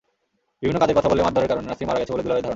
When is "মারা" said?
1.89-1.99